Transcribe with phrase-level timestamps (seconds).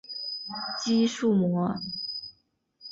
[0.83, 1.75] 肌束膜。